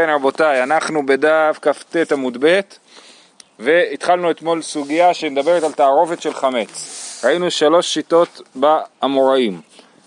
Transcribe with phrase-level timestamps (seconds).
[0.00, 2.60] כן רבותיי, אנחנו בדף כ"ט עמוד ב'
[3.58, 7.22] והתחלנו אתמול סוגיה שמדברת על תערובת של חמץ.
[7.24, 9.60] ראינו שלוש שיטות באמוראים.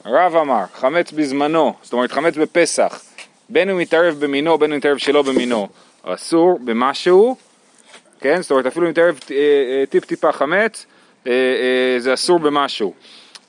[0.06, 3.02] רב אמר, חמץ בזמנו, זאת אומרת חמץ בפסח,
[3.50, 5.68] בין הוא מתערב במינו, בין הוא מתערב שלא במינו,
[6.04, 7.36] אסור במשהו,
[8.20, 8.42] כן?
[8.42, 10.86] זאת אומרת אפילו אם מתערב אה, אה, טיפ טיפה חמץ,
[11.28, 11.34] אה,
[11.98, 12.94] זה אסור במשהו.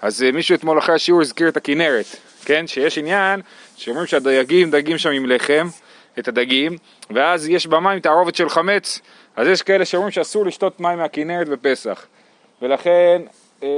[0.03, 2.07] אז מישהו אתמול אחרי השיעור הזכיר את הכנרת,
[2.45, 2.67] כן?
[2.67, 3.41] שיש עניין
[3.77, 5.69] שאומרים שהדייגים דגים שם עם לחם
[6.19, 6.77] את הדגים,
[7.11, 9.01] ואז יש במים תערובת של חמץ,
[9.37, 12.07] אז יש כאלה שאומרים שאסור לשתות מים מהכנרת בפסח,
[12.63, 13.23] ולכן
[13.63, 13.69] אה,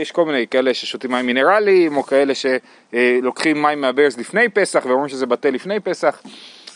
[0.00, 5.08] יש כל מיני כאלה ששותים מים מינרליים, או כאלה שלוקחים מים מהברז לפני פסח ואומרים
[5.08, 6.22] שזה בטל לפני פסח.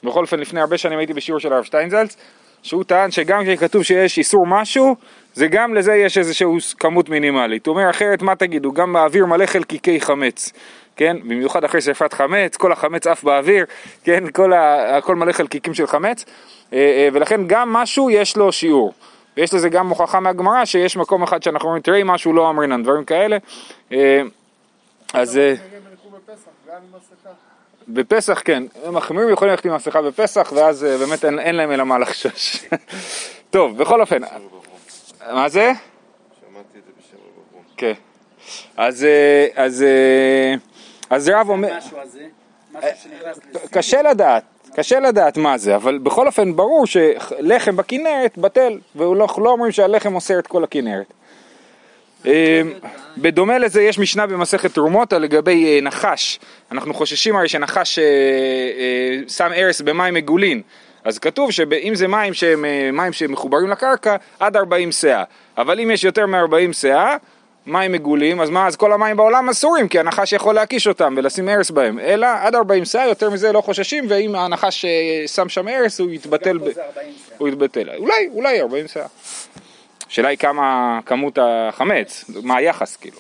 [0.04, 2.16] בכל אופן, לפני הרבה שנים הייתי בשיעור של הרב שטיינזלץ,
[2.62, 4.96] שהוא טען שגם כשכתוב שיש איסור משהו,
[5.34, 6.46] זה גם לזה יש איזושהי
[6.78, 7.66] כמות מינימלית.
[7.66, 10.52] הוא אומר, אחרת מה תגידו, גם באוויר מלא חלקיקי חמץ.
[10.98, 11.16] כן?
[11.22, 13.64] במיוחד אחרי שרפת חמץ, כל החמץ עף באוויר,
[14.04, 14.24] כן?
[14.32, 14.96] כל ה...
[14.96, 16.24] הכל מלא חלקיקים של חמץ,
[16.72, 18.92] אה, אה, ולכן גם משהו יש לו שיעור.
[19.36, 23.04] ויש לזה גם הוכחה מהגמרא שיש מקום אחד שאנחנו אומרים תראי משהו לא אמרינן, דברים
[23.04, 23.36] כאלה.
[23.92, 24.22] אה,
[25.14, 25.40] אז...
[27.88, 31.98] בפסח כן, מחמירים יכולים ללכת עם מסכה בפסח ואז באמת אין, אין להם אלא מה
[31.98, 32.64] לחשוש.
[33.50, 34.22] טוב, בכל אופן,
[35.32, 35.72] מה זה?
[36.40, 37.92] שמעתי את זה בשם רב כן.
[38.76, 39.06] אז,
[39.54, 39.84] אז
[41.10, 41.68] אז רב אומר...
[42.76, 42.90] אה,
[43.70, 44.42] קשה לדעת,
[44.74, 50.14] קשה לדעת מה זה, אבל בכל אופן ברור שלחם בכנרת בטל, ולא לא אומרים שהלחם
[50.14, 51.12] אוסר את כל הכנרת.
[52.26, 52.62] אה,
[53.16, 56.40] בדומה לזה יש משנה במסכת תרומות לגבי אה, נחש,
[56.72, 57.98] אנחנו חוששים הרי שנחש
[59.28, 60.62] שם ארס במים מגולין,
[61.04, 65.24] אז כתוב שאם זה מים שהם מים שמחוברים לקרקע עד 40 סאה,
[65.58, 67.16] אבל אם יש יותר מ-40 סאה
[67.68, 71.48] מים מגולים, אז מה, אז כל המים בעולם אסורים, כי הנחש יכול להקיש אותם ולשים
[71.48, 75.68] ארס בהם, אלא עד 40 סאה, יותר מזה לא חוששים, ואם הנחש אה, שם שם
[75.68, 76.64] ארס, הוא יתבטל, ב...
[77.38, 79.06] הוא יתבטל, אולי, אולי 40 סאה.
[80.08, 83.18] השאלה היא כמה כמות החמץ, מה היחס כאילו.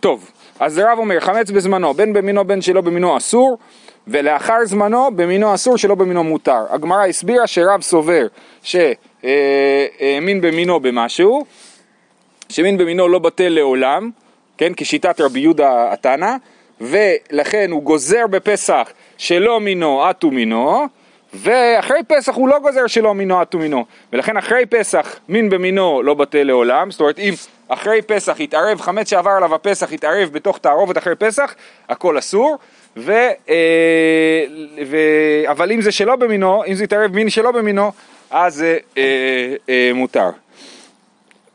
[0.00, 0.30] טוב,
[0.60, 3.58] אז רב אומר, חמץ בזמנו, בין במינו בין שלא במינו אסור,
[4.06, 6.64] ולאחר זמנו במינו אסור שלא במינו מותר.
[6.70, 8.26] הגמרא הסבירה שרב סובר
[8.62, 11.44] שהאמין אה, במינו במשהו,
[12.48, 14.10] שמין במינו לא בטל לעולם,
[14.58, 16.36] כן, כשיטת רבי יהודה התנא,
[16.80, 20.86] ולכן הוא גוזר בפסח שלא מינו אטו מינו,
[21.34, 26.14] ואחרי פסח הוא לא גוזר שלא מינו אטו מינו, ולכן אחרי פסח מין במינו לא
[26.14, 27.34] בטל לעולם, זאת אומרת אם
[27.68, 31.54] אחרי פסח יתערב, חמץ שעבר עליו הפסח יתערב בתוך תערובת אחרי פסח,
[31.88, 32.58] הכל אסור,
[32.96, 33.12] ו,
[33.48, 34.44] אה,
[34.86, 34.96] ו,
[35.50, 37.92] אבל אם זה שלא במינו, אם זה יתערב מין שלא במינו,
[38.30, 40.30] אז זה אה, אה, מותר.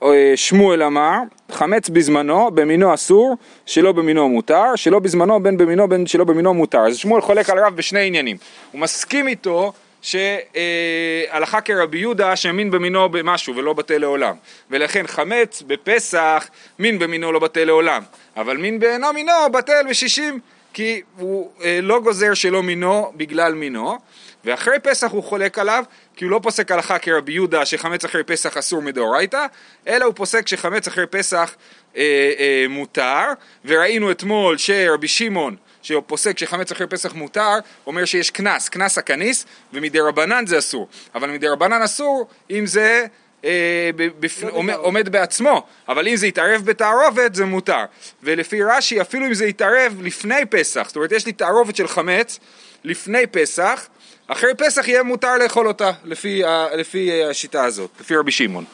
[0.03, 1.17] אה, שמואל אמר,
[1.51, 6.79] חמץ בזמנו, במינו אסור, שלא במינו מותר, שלא בזמנו, בין במינו, בין שלא במינו מותר.
[6.79, 8.37] אז שמואל חולק על רב בשני עניינים.
[8.71, 14.35] הוא מסכים איתו שהלכה אה, כרבי יהודה שמין במינו במשהו ולא בטל לעולם.
[14.71, 16.49] ולכן חמץ בפסח,
[16.79, 18.01] מין במינו לא בטל לעולם.
[18.37, 20.39] אבל מין באינו מינו בטל בשישים,
[20.73, 23.97] כי הוא אה, לא גוזר שלא מינו בגלל מינו.
[24.45, 25.83] ואחרי פסח הוא חולק עליו,
[26.15, 29.45] כי הוא לא פוסק הלכה כרבי יהודה שחמץ אחרי פסח אסור מדאורייתא,
[29.87, 31.55] אלא הוא פוסק שחמץ אחרי פסח
[31.97, 32.01] אה,
[32.39, 33.25] אה, מותר,
[33.65, 37.53] וראינו אתמול שרבי שמעון שפוסק שחמץ אחרי פסח מותר,
[37.87, 40.87] אומר שיש קנס, קנס הכניס, ומדי רבנן זה אסור.
[41.15, 43.05] אבל מדי רבנן אסור אם זה
[43.45, 44.43] אה, בפ...
[44.43, 47.85] לא עומד, עומד בעצמו, אבל אם זה יתערב בתערובת זה מותר.
[48.23, 52.39] ולפי רש"י אפילו אם זה יתערב לפני פסח, זאת אומרת יש לי תערובת של חמץ
[52.83, 53.87] לפני פסח,
[54.31, 56.41] אחרי פסח יהיה מותר לאכול אותה לפי,
[56.77, 58.65] לפי השיטה הזאת, לפי רבי שמעון.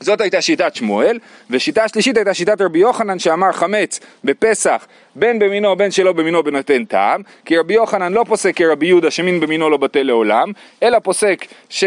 [0.00, 1.18] זאת הייתה שיטת שמואל,
[1.50, 6.84] ושיטה השלישית הייתה שיטת רבי יוחנן שאמר חמץ בפסח בין במינו בין שלא במינו בנותן
[6.84, 10.52] טעם, כי רבי יוחנן לא פוסק כרבי יהודה שמין במינו לא בטל לעולם,
[10.82, 11.84] אלא פוסק ש...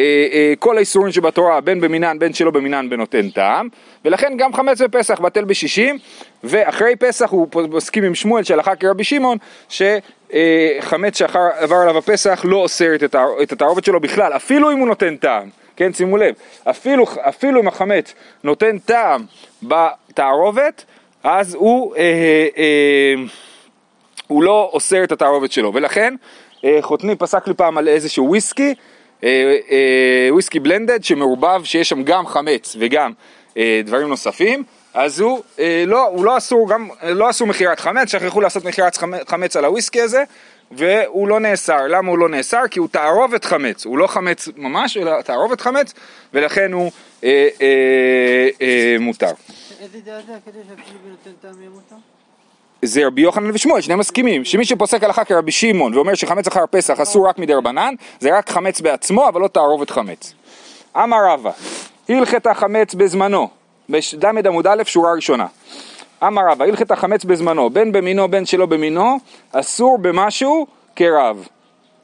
[0.00, 3.68] אה, אה, כל האיסורים שבתורה בין במינן בין שלא במינן בנותן טעם.
[4.04, 5.98] ולכן גם חמץ בפסח בטל בשישים
[6.44, 12.94] ואחרי פסח הוא מסכים עם שמואל שהלכה כרבי שמעון שחמץ שעבר עליו הפסח לא אוסר
[13.42, 15.48] את התערובת שלו בכלל אפילו אם הוא נותן טעם.
[15.76, 16.34] כן שימו לב.
[16.70, 18.14] אפילו, אפילו אם החמץ
[18.44, 19.24] נותן טעם
[19.62, 20.84] בתערובת
[21.24, 23.22] אז הוא, אה, אה, אה,
[24.26, 25.74] הוא לא אוסר את התערובת שלו.
[25.74, 26.14] ולכן
[26.64, 28.74] אה, חותני פסק לי פעם על איזשהו וויסקי אה, אה,
[30.30, 33.12] וויסקי בלנדד שמעורבב שיש שם גם חמץ וגם
[33.56, 34.62] אה, דברים נוספים
[34.94, 35.42] אז הוא
[35.86, 40.00] לא, הוא לא אסור, גם לא אסור מכירת חמץ, שכחו לעשות מכירת חמץ על הוויסקי
[40.00, 40.24] הזה
[40.70, 42.62] והוא לא נאסר, למה הוא לא נאסר?
[42.70, 45.94] כי הוא תערובת חמץ, הוא לא חמץ ממש אלא תערובת חמץ
[46.34, 46.90] ולכן הוא
[47.24, 47.66] אה, אה,
[48.62, 49.32] אה, אה, מותר.
[49.80, 51.96] איזה דעה זה הקדוש אפילו בנותן טעם יהיה מותר?
[52.82, 57.00] זה רבי יוחנן ושמואל, שניהם מסכימים, שמי שפוסק הלכה כרבי שמעון ואומר שחמץ אחר פסח
[57.00, 60.34] אסור רק מדי רבנן, זה רק חמץ בעצמו, אבל לא תערובת חמץ.
[60.96, 61.50] אמר רבא,
[62.08, 63.48] הלכת החמץ בזמנו,
[63.90, 65.46] בד' עמוד א', שורה ראשונה.
[66.26, 69.18] אמר רבא, הלכת החמץ בזמנו, בין במינו בין שלא במינו,
[69.52, 70.66] אסור במשהו
[70.96, 71.46] כרב.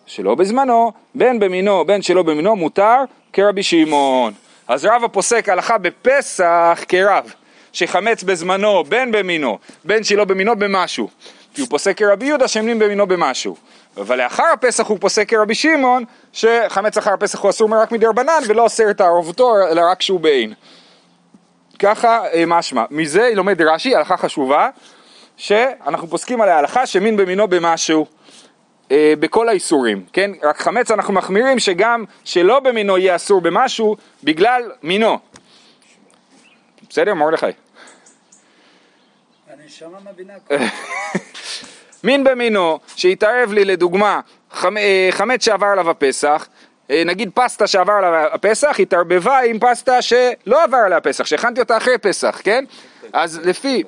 [0.06, 2.96] שלא בזמנו, בין במינו בין שלא במינו, מותר
[3.32, 4.32] כרבי שמעון.
[4.68, 7.34] אז רבא פוסק הלכה בפסח כרב.
[7.76, 11.08] שחמץ בזמנו, בין במינו, בין שלא במינו במשהו.
[11.54, 13.56] כי הוא פוסק כרבי יהודה שמים במינו במשהו.
[13.96, 18.42] אבל לאחר הפסח הוא פוסק כרבי שמעון, שחמץ אחר הפסח הוא אסור רק מדי רבנן
[18.48, 20.52] ולא אוסר את תערובותו, אלא רק שהוא בעין.
[21.78, 22.84] ככה אה, משמע.
[22.90, 24.68] מזה לומד רש"י, הלכה חשובה,
[25.36, 28.06] שאנחנו פוסקים עליה הלכה שמין במינו במשהו.
[28.90, 30.30] אה, בכל האיסורים, כן?
[30.42, 35.18] רק חמץ אנחנו מחמירים שגם שלא במינו יהיה אסור במשהו בגלל מינו.
[36.90, 37.65] בסדר, מרדכי?
[39.82, 40.32] הנשמה מבינה
[42.04, 44.20] מין במינו, שהתערב לי לדוגמה
[44.64, 46.48] אה, חמץ שעבר עליו הפסח,
[46.90, 51.76] אה, נגיד פסטה שעבר עליו הפסח, התערבבה עם פסטה שלא עבר עליה הפסח, שהכנתי אותה
[51.76, 52.64] אחרי פסח, כן?
[53.12, 53.82] אז לפי,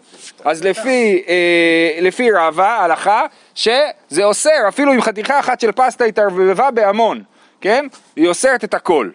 [0.45, 6.71] אז לפי, אה, לפי רבה, הלכה, שזה אוסר, אפילו עם חתיכה אחת של פסטה התערבבה
[6.71, 7.23] בהמון,
[7.61, 7.87] כן?
[8.17, 9.11] היא אוסרת את הכל.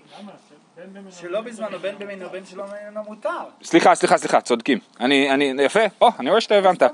[1.21, 3.29] שלא בזמנו, בין במינו, בין שלא במינו מותר.
[3.63, 4.79] סליחה, סליחה, סליחה, צודקים.
[4.99, 6.83] אני, אני, יפה, או, אני רואה שאתה הבנת.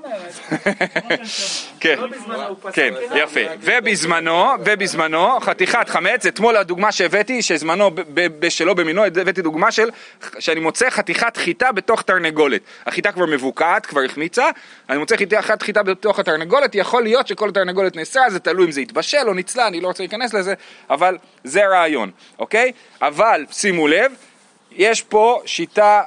[1.80, 1.98] כן,
[2.28, 2.94] לא כן.
[3.14, 3.40] יפה.
[3.60, 9.90] ובזמנו, ובזמנו, חתיכת חמץ, אתמול הדוגמה שהבאתי, שזמנו ב- ב- בשלו במינו, הבאתי דוגמה של,
[10.38, 12.60] שאני מוצא חתיכת חיטה בתוך תרנגולת.
[12.86, 14.46] החיטה כבר מבוקעת, כבר החמיצה,
[14.90, 18.80] אני מוצא חתיכת חיטה בתוך התרנגולת, יכול להיות שכל התרנגולת נאסרה, זה תלוי אם זה
[18.80, 20.54] התבשל או ניצלה, אני לא רוצה להיכנס לזה,
[20.90, 22.72] אבל זה הרעיון, אוקיי?
[23.02, 24.12] אבל שימו לב,
[24.72, 26.02] יש פה שיטה,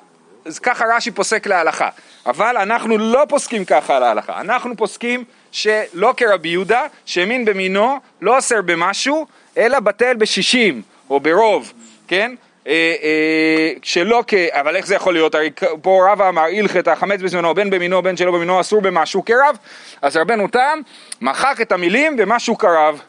[0.46, 1.90] אז ככה רש"י פוסק להלכה,
[2.26, 8.62] אבל אנחנו לא פוסקים ככה להלכה, אנחנו פוסקים שלא כרבי יהודה, שמין במינו לא אוסר
[8.62, 9.26] במשהו,
[9.58, 11.74] אלא בטל בשישים, או ברוב,
[12.08, 12.36] כן?
[12.68, 14.34] אה, אה, שלא כ...
[14.34, 15.36] אבל איך זה יכול להיות?
[15.36, 15.50] הרי
[15.82, 19.58] פה רבא אמר הלכת החמץ בזמנו בין במינו בין שלא במינו אסור במשהו כרב.
[20.02, 20.80] אז רבנו תם
[21.22, 23.02] מחק את המילים ומשהו כרב.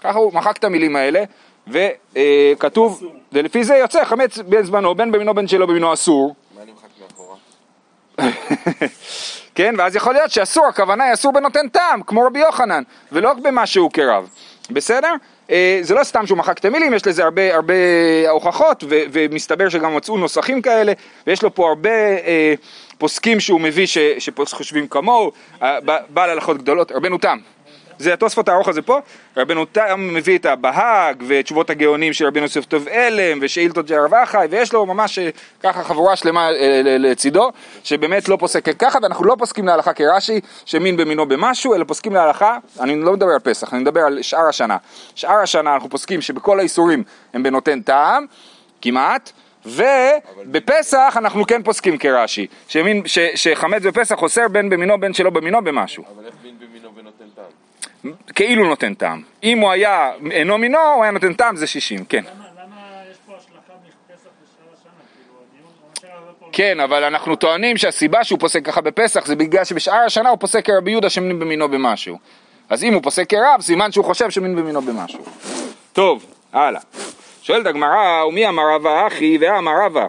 [0.00, 1.24] ככה הוא מחק את המילים האלה
[1.68, 6.34] וכתוב ולפי זה יוצא חמץ בזמנו בין במינו בין שלא במינו אסור?
[9.54, 12.82] כן, ואז יכול להיות שאסור, הכוונה היא אסור בנותן טעם, כמו רבי יוחנן,
[13.12, 14.28] ולא במשהו כרב,
[14.70, 15.12] בסדר?
[15.50, 17.74] אה, זה לא סתם שהוא מחק את המילים, יש לזה הרבה, הרבה
[18.30, 20.92] הוכחות, ו- ומסתבר שגם מצאו נוסחים כאלה,
[21.26, 22.54] ויש לו פה הרבה אה,
[22.98, 25.32] פוסקים שהוא מביא ש- שחושבים כמוהו,
[25.62, 25.78] אה,
[26.08, 27.38] בעל הלכות גדולות, רבנו תם.
[27.98, 28.98] זה התוספות הארוך הזה פה,
[29.36, 34.14] רבנו תם מביא את הבהאג ותשובות הגאונים של רבנו יוסף טוב אלם ושאילתות של הרב
[34.14, 35.28] אחי ויש לו ממש אה,
[35.62, 37.50] ככה חבורה שלמה אה, ל- לצידו
[37.84, 42.58] שבאמת לא פוסק ככה ואנחנו לא פוסקים להלכה כרש"י שמין במינו במשהו אלא פוסקים להלכה,
[42.80, 44.76] אני לא מדבר על פסח, אני מדבר על שאר השנה.
[45.14, 47.02] שאר השנה אנחנו פוסקים שבכל האיסורים
[47.34, 48.26] הם בנותן טעם
[48.82, 49.32] כמעט
[49.66, 52.46] ובפסח אנחנו כן פוסקים כרש"י
[53.34, 56.04] שחמץ בפסח אוסר בין במינו בין שלא במינו במשהו.
[56.16, 57.44] אבל איך מין במינו ונותן טעם?
[58.34, 59.22] כאילו נותן טעם.
[59.42, 62.22] אם הוא היה אינו מינו, הוא היה נותן טעם, זה 60, כן.
[62.22, 62.44] כאילו.
[66.52, 70.66] כן, אבל אנחנו טוענים שהסיבה שהוא פוסק ככה בפסח זה בגלל שבשאר השנה הוא פוסק
[70.66, 72.18] כרבי יהודה שמין במינו במשהו.
[72.68, 75.20] אז אם הוא פוסק כרב, סימן שהוא חושב שמין במינו במשהו.
[75.92, 76.80] טוב, הלאה.
[77.42, 80.06] שואלת הגמרא, ומי אמר רבא אחי ואמר רבא?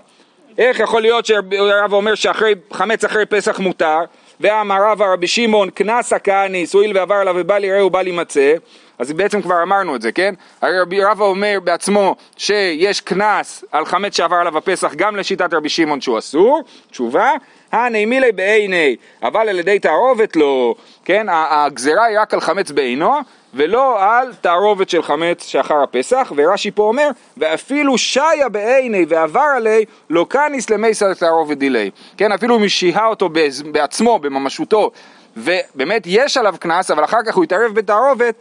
[0.58, 4.00] איך יכול להיות שרבא אומר שאחרי חמץ אחרי פסח מותר,
[4.40, 8.54] ואמר רבא רבי שמעון קנסה כהניס, הואיל ועבר עליו ובל יראה ובל יימצא,
[9.00, 10.34] אז בעצם כבר אמרנו את זה, כן?
[10.62, 15.70] הרי רבי רבא אומר בעצמו שיש קנס על חמץ שעבר עליו הפסח גם לשיטת רבי
[15.70, 17.32] שמעון שהוא אסור, תשובה,
[17.72, 20.76] הני מילי בעיני, אבל על ידי תערובת לא,
[21.06, 21.28] כן?
[21.30, 23.14] הגזרה היא רק על חמץ בעינו,
[23.56, 29.86] ולא על תערובת של חמץ שאחר הפסח, ורש"י פה אומר, ואפילו שיה בעיני ועבר עלי,
[30.10, 31.92] לא כניס למייסר תערובת דילי.
[32.18, 33.30] כן, אפילו אם היא שהה אותו
[33.72, 34.92] בעצמו, בממשותו,
[35.38, 38.36] ובאמת יש עליו קנס, אבל אחר כך הוא יתערב בתערובת,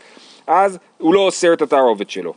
[0.47, 2.35] אז הוא לא אוסר את התערובת שלו.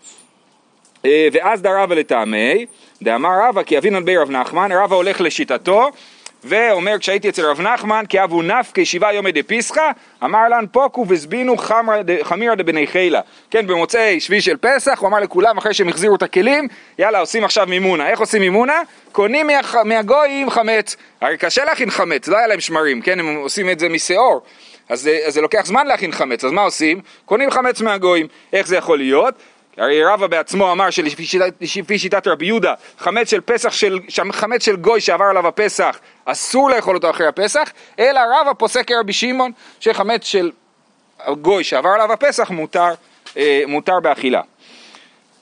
[1.05, 2.65] אה, ואז דרבה לטעמי,
[3.01, 5.89] דאמר רבא כי אבינן בי רב נחמן, רבא הולך לשיטתו
[6.48, 9.92] ואומר כשהייתי אצל רב נחמן כי אבו נפקי שבעה יומי דפיסחא
[10.24, 11.56] אמר לן פוקו וזבינו
[12.24, 16.24] חמירא דבני חילה כן במוצאי שביעי של פסח הוא אמר לכולם אחרי שהם החזירו את
[16.24, 16.68] הכלים
[17.00, 18.82] יאללה עושים עכשיו מימונה איך עושים מימונה?
[19.12, 20.96] קונים מה, מהגויים חמץ.
[21.22, 23.20] הרי קשה להכין חמץ לא היה להם שמרים כן?
[23.20, 24.42] הם עושים את זה משאור.
[24.89, 26.44] אז, אז זה לוקח זמן להכין חמץ.
[26.44, 27.01] אז מה עושים?
[27.25, 28.27] קונים חמץ מהגויים.
[28.54, 29.34] איך זה יכול להיות?
[29.77, 31.53] הרי רבא בעצמו אמר שלפי שיטת,
[31.98, 34.00] שיטת רבי יהודה, חמץ של פסח של,
[34.31, 39.13] חמץ של גוי שעבר עליו הפסח, אסור לאכול אותו אחרי הפסח, אלא רבא פוסק כרבי
[39.13, 40.51] שמעון, שחמץ של
[41.41, 42.89] גוי שעבר עליו הפסח מותר,
[43.38, 44.41] אה, מותר באכילה.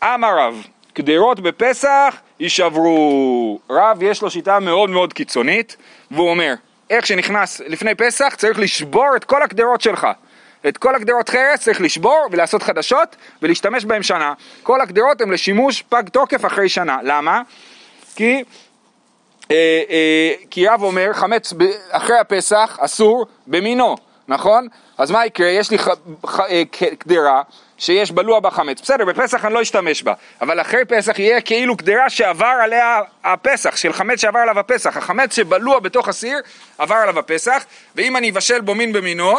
[0.03, 3.59] אמר רב, קדרות בפסח יישברו.
[3.69, 5.77] רב יש לו שיטה מאוד מאוד קיצונית,
[6.11, 6.53] והוא אומר,
[6.89, 10.07] איך שנכנס לפני פסח צריך לשבור את כל הקדרות שלך.
[10.67, 14.33] את כל הקדרות חרס צריך לשבור ולעשות חדשות ולהשתמש בהן שנה.
[14.63, 16.97] כל הקדרות הן לשימוש פג תוקף אחרי שנה.
[17.03, 17.41] למה?
[18.15, 18.43] כי,
[19.51, 23.95] אה, אה, כי רב אומר חמץ ב, אחרי הפסח אסור במינו,
[24.27, 24.67] נכון?
[24.97, 25.47] אז מה יקרה?
[25.47, 25.87] יש לי ח,
[26.25, 26.63] ח, אה,
[26.99, 27.41] קדרה
[27.77, 28.81] שיש בלוע בה חמץ.
[28.81, 33.75] בסדר, בפסח אני לא אשתמש בה, אבל אחרי פסח יהיה כאילו קדרה שעבר עליה הפסח,
[33.75, 34.97] של חמץ שעבר עליו הפסח.
[34.97, 36.37] החמץ שבלוע בתוך הסיר
[36.77, 39.33] עבר עליו הפסח, ואם אני אבשל בו מין במינו,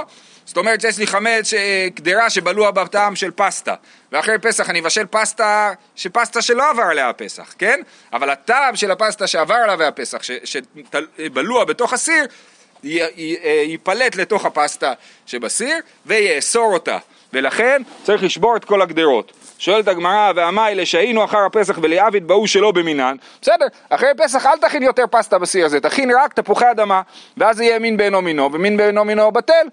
[0.46, 3.74] זאת אומרת שיש לי חמץ, אה, קדרה שבלוע בטעם של פסטה,
[4.12, 7.80] ואחרי פסח אני אבשל פסטה, שפסטה שלא עבר עליה הפסח, כן?
[8.12, 12.26] אבל הטעם של הפסטה שעבר עליה הפסח, שבלוע בתוך הסיר,
[12.84, 13.06] אה,
[13.66, 14.92] ייפלט לתוך הפסטה
[15.26, 15.76] שבסיר
[16.06, 16.98] ויאסור אותה.
[17.32, 19.32] ולכן צריך לשבור את כל הגדרות.
[19.58, 24.82] שואלת הגמרא, והמאי לשהינו אחר הפסח ולעביד באו שלא במינן, בסדר, אחרי פסח אל תכין
[24.82, 27.02] יותר פסטה בסיר הזה, תכין רק תפוחי אדמה,
[27.36, 29.66] ואז יהיה מין בעינו מינו, ומין בעינו מינו בטל.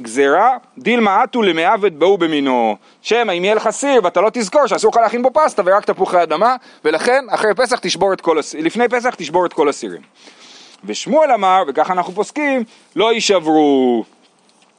[0.00, 2.76] גזירה, דילמה אטו למעוות באו במינו.
[3.02, 6.22] שמא אם יהיה לך סיר ואתה לא תזכור שאסור לך להכין בו פסטה ורק תפוחי
[6.22, 10.02] אדמה, ולכן אחרי פסח תשבור את כל הסירים, לפני פסח תשבור את כל הסירים.
[10.84, 12.64] ושמואל אמר, וככה אנחנו פוסקים,
[12.96, 14.04] לא יישברו.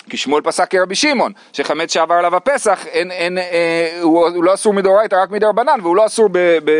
[0.10, 4.54] כי שמואל פסק כרבי שמעון, שחמץ שעבר עליו הפסח, אין, אין, אה, הוא, הוא לא
[4.54, 6.72] אסור מדאורייתא רק מדרבנן, והוא לא אסור, ב, ב,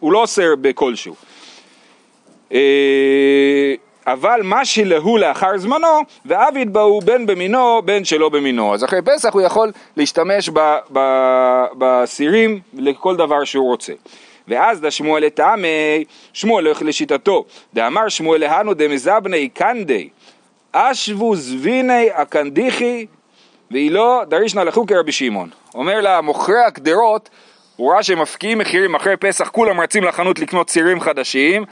[0.00, 1.14] הוא לא אוסר בכלשהו.
[2.52, 3.74] אה,
[4.06, 8.74] אבל מה שלהו לאחר זמנו, ועביד בהו בין במינו, בין שלא במינו.
[8.74, 10.50] אז אחרי פסח הוא יכול להשתמש
[11.78, 13.92] בסירים לכל דבר שהוא רוצה.
[14.48, 17.44] ואז דשמואל לטעמי, שמואל הולך לשיטתו,
[17.74, 20.08] דאמר שמואל להנו דמזבני קנדי,
[20.72, 23.06] אשבו זביני הקנדיחי
[23.70, 25.48] ואילו דרישנא לחוקי רבי שמעון.
[25.74, 27.30] אומר לה, מוכרי הקדרות,
[27.76, 31.64] הוא ראה שהם מפקיעים מחירים אחרי פסח, כולם רצים לחנות לקנות סירים חדשים,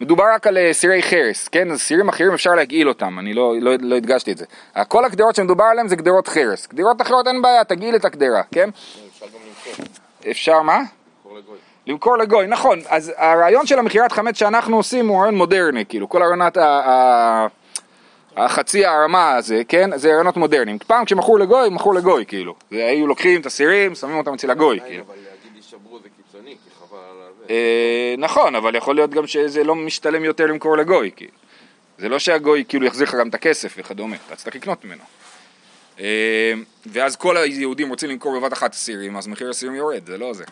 [0.00, 1.70] מדובר רק על אה, סירי חרס, כן?
[1.70, 4.44] אז סירים אחרים אפשר להגעיל אותם, אני לא, לא, לא הדגשתי את זה.
[4.88, 6.66] כל הקדרות שמדובר עליהן זה גדרות חרס.
[6.66, 8.70] גדרות אחרות אין בעיה, תגעיל את הקדרה, כן?
[9.08, 9.84] אפשר גם למכור.
[10.30, 10.78] אפשר מה?
[10.78, 11.56] למכור לגוי.
[11.86, 12.80] למכור לגוי, נכון.
[12.88, 17.46] אז הרעיון של המכירת חמץ שאנחנו עושים הוא רעיון מודרני, כאילו, כל הרעיונות ה...
[18.36, 19.98] החצי הרמה הזה, כן?
[19.98, 20.78] זה רעיונות מודרניים.
[20.78, 22.54] פעם כשמכרו לגוי, מכרו לגוי, כאילו.
[22.70, 25.04] היו לוקחים את הסירים, שמים אותם אצל הגוי, כאילו.
[25.04, 27.35] אבל להגיד יישברו זה קיצוני, כי חבל על זה.
[27.35, 27.35] אה,
[28.18, 31.32] נכון, אבל יכול להיות גם שזה לא משתלם יותר למכור לגוי, כאילו.
[31.98, 35.02] זה לא שהגוי כאילו יחזיר לך גם את הכסף וכדומה, אתה צריך לקנות ממנו.
[36.00, 36.52] אה,
[36.86, 40.44] ואז כל היהודים רוצים למכור בבת אחת סירים, אז מחיר הסירים יורד, זה לא זה.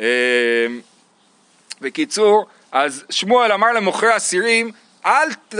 [0.00, 0.66] אה,
[1.80, 4.70] בקיצור, אז שמואל אמר למוכרי הסירים,
[5.06, 5.54] אל, ת,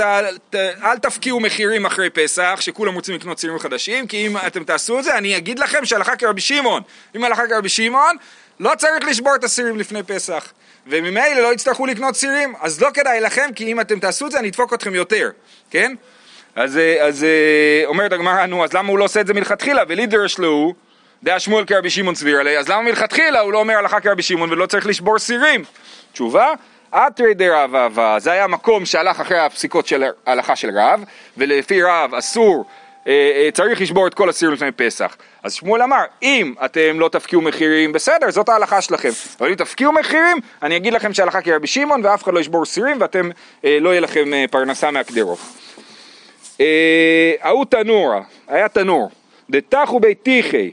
[0.50, 4.98] ת, אל תפקיעו מחירים אחרי פסח, שכולם רוצים לקנות סירים חדשים, כי אם אתם תעשו
[4.98, 6.82] את זה, אני אגיד לכם שהלכה כרבי שמעון.
[7.16, 8.16] אם הלכה כרבי שמעון,
[8.60, 10.52] לא צריך לשבור את הסירים לפני פסח.
[10.86, 14.38] וממילא לא יצטרכו לקנות סירים, אז לא כדאי לכם, כי אם אתם תעשו את זה,
[14.38, 15.30] אני אדפוק אתכם יותר,
[15.70, 15.94] כן?
[16.56, 17.26] אז, אז
[17.86, 19.82] אומרת הגמרא, נו, אז למה הוא לא עושה את זה מלכתחילה?
[19.88, 20.74] ולידרש לו,
[21.22, 24.52] דעה שמואל כרבי שמעון סביר עליה, אז למה מלכתחילה הוא לא אומר הלכה כרבי שמעון
[24.52, 25.64] ולא צריך לשבור סירים?
[26.12, 26.52] תשובה,
[26.94, 31.04] אתרי דרב אהבה, זה היה מקום שהלך אחרי הפסיקות של ההלכה של רב,
[31.36, 32.83] ולפי רב אסור, אה, אה,
[33.52, 35.16] צריך לשבור את כל הסיר לפני פסח.
[35.42, 39.08] אז שמואל אמר, אם אתם לא תפקיעו מחירים, בסדר, זאת ההלכה שלכם.
[39.40, 42.96] אבל אם תפקיעו מחירים, אני אגיד לכם שההלכה כרבי שמעון, ואף אחד לא ישבור סירים,
[43.00, 43.30] ואתם,
[43.64, 45.38] אה, לא יהיה לכם אה, פרנסה מהקדרות.
[46.60, 49.10] אה, ההוא תנורה, היה תנור,
[49.50, 50.70] דתחו ביתיחי,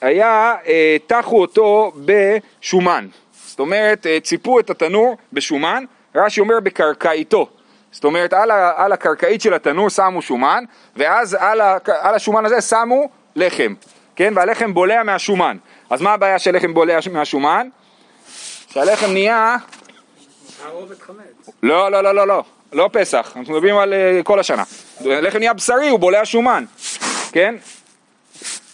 [0.00, 3.06] היה, אה, תחו אותו בשומן.
[3.46, 5.84] זאת אומרת, אה, ציפו את התנור בשומן,
[6.14, 7.48] רש"י אומר בקרקעיתו.
[7.92, 10.64] זאת אומרת, על, ה, על הקרקעית של התנור שמו שומן,
[10.96, 13.74] ואז על, ה, על השומן הזה שמו לחם,
[14.16, 14.32] כן?
[14.36, 15.56] והלחם בולע מהשומן.
[15.90, 17.68] אז מה הבעיה שהלחם בולע מהשומן?
[18.70, 19.56] שהלחם נהיה...
[21.62, 22.42] לא, לא, לא, לא, לא,
[22.72, 24.62] לא פסח, אנחנו מדברים על uh, כל השנה.
[25.04, 26.64] הלחם נהיה בשרי, הוא בולע שומן,
[27.32, 27.54] כן?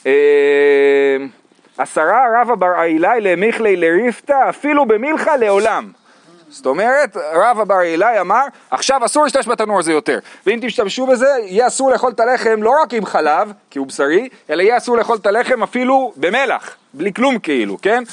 [0.02, 0.06] Uh,
[1.78, 5.92] עשרה רבא בר אילאי למיכלי לריפתא אפילו במלחה לעולם.
[6.54, 10.18] זאת אומרת, רבא בר אילאי אמר, עכשיו אסור להשתמש בתנור הזה יותר.
[10.46, 14.28] ואם תשתמשו בזה, יהיה אסור לאכול את הלחם לא רק עם חלב, כי הוא בשרי,
[14.50, 18.04] אלא יהיה אסור לאכול את הלחם אפילו במלח, בלי כלום כאילו, כן?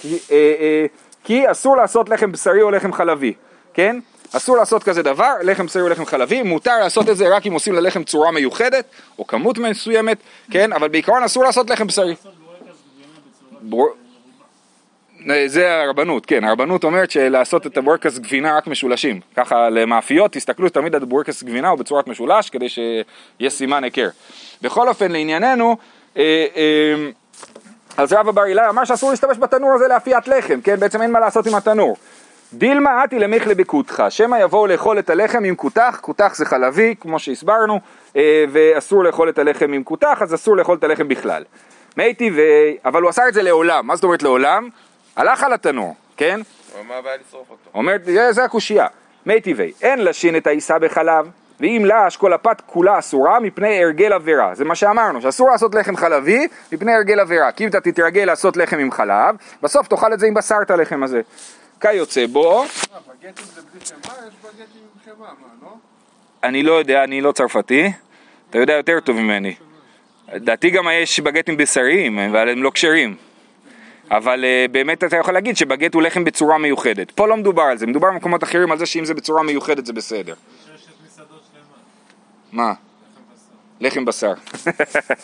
[0.00, 0.86] כי, אה, אה,
[1.24, 3.32] כי אסור לעשות לחם בשרי או לחם חלבי,
[3.74, 3.98] כן?
[4.32, 7.52] אסור לעשות כזה דבר, לחם בשרי או לחם חלבי, מותר לעשות את זה רק אם
[7.52, 8.84] עושים ללחם צורה מיוחדת,
[9.18, 10.18] או כמות מסוימת,
[10.50, 10.72] כן?
[10.72, 12.14] אבל בעיקרון אסור לעשות לחם בשרי.
[13.62, 13.88] בור...
[15.46, 19.20] זה הרבנות, כן, הרבנות אומרת שלעשות את הבורקס גבינה רק משולשים.
[19.36, 24.08] ככה למאפיות, תסתכלו תמיד על בורקס גבינה הוא בצורת משולש כדי שיהיה סימן היכר.
[24.62, 25.76] בכל אופן, לענייננו,
[26.16, 27.10] אה, אה,
[27.96, 30.76] אז רבא בר אילאי אמר שאסור להשתמש בתנור הזה לאפיית לחם, כן?
[30.80, 31.96] בעצם אין מה לעשות עם התנור.
[32.52, 37.18] דילמה אתי למיכלה בקותחה, שמא יבואו לאכול את הלחם עם כותח, כותח זה חלבי, כמו
[37.18, 37.80] שהסברנו,
[38.16, 41.42] אה, ואסור לאכול את הלחם עם כותח, אז אסור לאכול את הלחם בכלל.
[41.96, 44.68] מי טבעי, אבל הוא עשה את זה לעולם, מה זאת אומרת לעולם?
[45.16, 46.40] הלך על התנור, כן?
[46.88, 47.70] מה הבעיה לשרוף אותו?
[47.74, 48.86] אומרת, זה, זה הקושייה.
[49.26, 51.28] מי טבעי, אין לשין את העיסה בחלב,
[51.60, 54.54] ואם לש כל הפת כולה אסורה מפני הרגל עבירה.
[54.54, 57.52] זה מה שאמרנו, שאסור לעשות לחם חלבי מפני הרגל עבירה.
[57.52, 60.70] כי אם אתה תתרגל לעשות לחם עם חלב, בסוף תאכל את זה עם בשר את
[60.70, 61.20] הלחם הזה.
[61.80, 62.64] כיוצא בו,
[65.18, 65.26] מה,
[65.62, 65.68] לא?
[66.44, 67.92] אני לא יודע, אני לא צרפתי,
[68.50, 69.54] אתה יודע יותר טוב ממני.
[70.32, 73.16] לדעתי גם יש בגטים בשריים, אבל הם לא כשרים.
[74.10, 77.10] אבל uh, באמת אתה יכול להגיד שבגט הוא לחם בצורה מיוחדת.
[77.10, 79.92] פה לא מדובר על זה, מדובר במקומות אחרים על זה שאם זה בצורה מיוחדת זה
[79.92, 80.34] בסדר.
[82.52, 82.72] מה?
[83.80, 84.32] לחם בשר.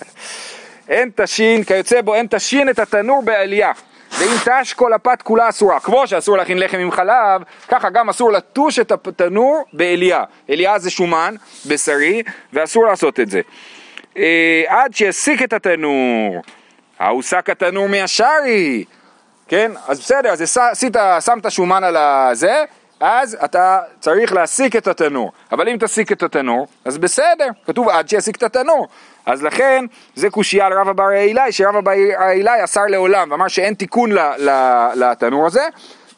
[0.89, 3.73] אין תשין, כיוצא בו אין תשין את התנור בעלייה.
[4.19, 5.81] ואם תש כל הפת כולה אסורה.
[5.81, 10.25] כמו שאסור להכין לחם עם חלב, ככה גם אסור לטוש את התנור בעלייה.
[10.49, 11.35] עלייה זה שומן
[11.67, 12.23] בשרי,
[12.53, 13.41] ואסור לעשות את זה.
[14.17, 16.43] אה, עד שיסיק את התנור.
[16.99, 18.85] ההוסק התנור מהשרי.
[19.49, 19.73] כן?
[19.89, 22.65] אז בסדר, אז עש- עשית, שמת שומן על הזה,
[23.01, 25.33] אז אתה צריך להסיק את התנור.
[25.53, 28.89] אבל אם תסיק את התנור, אז בסדר, כתוב עד שיסיק את התנור.
[29.27, 29.85] אז לכן,
[30.15, 31.93] זה קושייה על רבא בר אילאי, שרבא בר
[32.31, 34.11] אילאי אסר לעולם, ואמר שאין תיקון
[34.95, 35.63] לתנור הזה.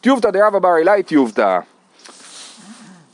[0.01, 1.59] טיובתא דרבא בר אילאי טיובתא.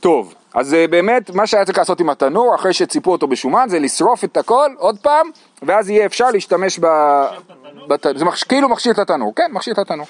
[0.00, 3.78] טוב, אז אה, באמת, מה שהיה צריך לעשות עם התנור, אחרי שציפו אותו בשומן, זה
[3.78, 5.30] לשרוף את הכל עוד פעם,
[5.62, 6.86] ואז יהיה אפשר להשתמש ב...
[7.88, 8.06] בת...
[8.16, 8.44] זה מכשי...
[8.48, 10.06] כאילו מכשיר את התנור, כן, מכשיר את התנור.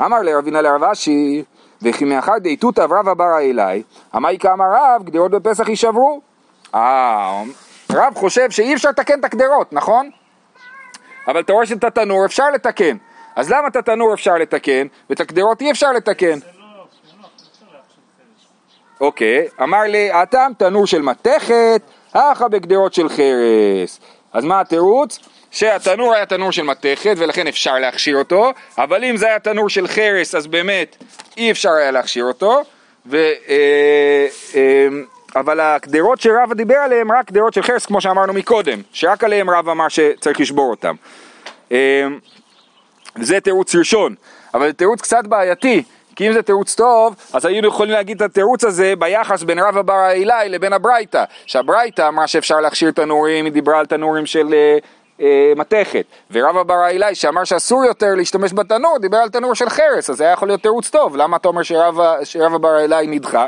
[0.00, 1.44] אמר לרבינה לרב אשי,
[1.82, 3.82] וכי מאחר דאיתותא רבא בר אלי,
[4.16, 6.20] אמי כאמר רב, גדרות בפסח יישברו.
[6.74, 7.42] אה,
[7.92, 10.10] רב חושב שאי אפשר לתקן את הגדרות, נכון?
[11.28, 12.96] אבל אתה רואה שאת התנור אפשר לתקן.
[13.36, 16.26] אז למה את התנור אפשר לתקן, ואת הגדרות אי אפשר לתקן?
[16.26, 16.36] לא,
[16.76, 18.46] לא, חרס.
[19.00, 21.82] אוקיי, אמר לי, הטעם תנור של מתכת,
[22.14, 24.00] האחה בגדרות של חרס.
[24.32, 25.18] אז מה התירוץ?
[25.50, 29.88] שהתנור היה תנור של מתכת ולכן אפשר להכשיר אותו, אבל אם זה היה תנור של
[29.88, 30.96] חרס אז באמת
[31.36, 32.62] אי אפשר היה להכשיר אותו,
[33.06, 33.16] ו,
[33.48, 34.88] אה, אה,
[35.36, 39.68] אבל הגדרות שרבא דיבר עליהן רק גדרות של חרס כמו שאמרנו מקודם, שרק עליהן רב
[39.68, 40.94] אמר שצריך לשבור אותם.
[41.72, 42.06] אה,
[43.16, 44.14] זה תירוץ ראשון,
[44.54, 45.82] אבל זה תירוץ קצת בעייתי,
[46.16, 49.82] כי אם זה תירוץ טוב, אז היינו יכולים להגיד את התירוץ הזה ביחס בין רבא
[49.82, 54.78] בר אילאי לבין הברייתא, שהברייתא אמרה שאפשר להכשיר תנורים, היא דיברה על תנורים של אה,
[55.20, 60.10] אה, מתכת, ורבא בר אילאי שאמר שאסור יותר להשתמש בתנור, דיבר על תנור של חרס,
[60.10, 63.46] אז זה היה יכול להיות תירוץ טוב, למה אתה אומר שרבא, בר אילאי נדחה?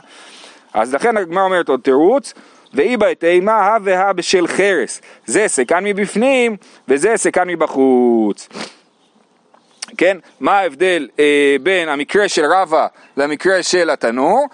[0.74, 2.34] אז לכן הגמרא אומרת עוד תירוץ,
[2.74, 6.56] ואי בעת אימה הא והא בשל חרס, זה סקן מבפנים
[6.88, 8.48] וזה סקן מבחוץ.
[9.98, 10.16] כן?
[10.40, 14.46] מה ההבדל אה, בין המקרה של רבא למקרה של התנור?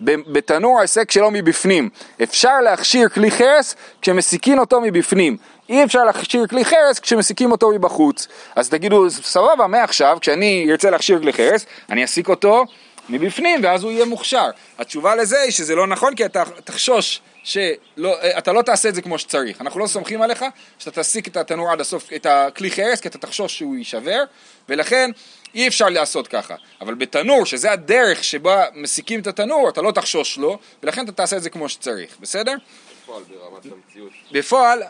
[0.00, 1.88] בתנור ההיסק שלו מבפנים.
[2.22, 5.36] אפשר להכשיר כלי חרס כשמסיקים אותו מבפנים.
[5.68, 8.28] אי אפשר להכשיר כלי חרס כשמסיקים אותו מבחוץ.
[8.56, 12.64] אז תגידו, סבבה, מעכשיו, כשאני ארצה להכשיר כלי חרס, אני אסיק אותו
[13.08, 14.50] מבפנים ואז הוא יהיה מוכשר.
[14.78, 19.18] התשובה לזה היא שזה לא נכון כי אתה תחשוש שאתה לא תעשה את זה כמו
[19.18, 19.60] שצריך.
[19.60, 20.44] אנחנו לא סומכים עליך
[20.78, 24.24] שאתה תסיק את התנור עד הסוף, את הכלי חרס, כי אתה תחשוש שהוא יישבר,
[24.68, 25.10] ולכן
[25.54, 26.54] אי אפשר לעשות ככה.
[26.80, 31.36] אבל בתנור, שזה הדרך שבה מסיקים את התנור, אתה לא תחשוש לו, ולכן אתה תעשה
[31.36, 32.54] את זה כמו שצריך, בסדר?
[33.02, 34.82] בפועל ברמת המציאות, בפועל,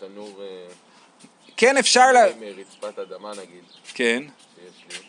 [0.00, 0.46] תנור אה,
[1.56, 2.16] כן אפשר ל...
[2.16, 4.22] עם רצפת אדמה נגיד, כן,
[4.54, 5.06] שיש לי,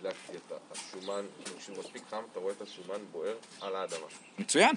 [0.00, 1.22] הדלקתי את השומן,
[1.58, 4.06] כשהוא מספיק חם אתה רואה את השומן בוער על האדמה.
[4.38, 4.74] מצוין.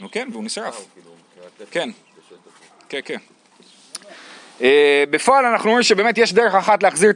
[0.00, 0.76] נו כן, והוא אה, נשרף.
[0.76, 1.10] הוא כאילו
[1.70, 1.90] כן.
[2.88, 3.18] כן, כן.
[4.62, 7.12] אה, בפועל אנחנו רואים שבאמת יש דרך אחת להחזיר,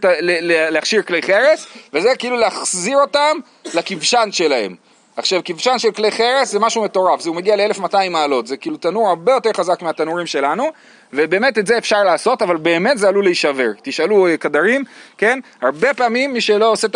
[0.70, 3.36] להכשיר כלי חרס, וזה כאילו להחזיר אותם
[3.74, 4.76] לכבשן שלהם.
[5.18, 8.76] עכשיו, כבשן של כלי חרס זה משהו מטורף, זה הוא מגיע ל-1200 מעלות, זה כאילו
[8.76, 10.64] תנור הרבה יותר חזק מהתנורים שלנו,
[11.12, 13.70] ובאמת את זה אפשר לעשות, אבל באמת זה עלול להישבר.
[13.82, 14.84] תשאלו אה, קדרים,
[15.18, 15.40] כן?
[15.62, 16.88] הרבה פעמים מי שלא עושה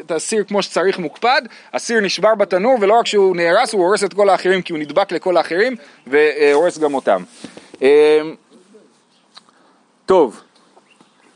[0.00, 1.42] את הסיר כמו שצריך מוקפד,
[1.74, 5.12] הסיר נשבר בתנור, ולא רק שהוא נהרס, הוא הורס את כל האחרים, כי הוא נדבק
[5.12, 7.22] לכל האחרים, והורס גם אותם.
[7.82, 8.20] אה,
[10.06, 10.40] טוב,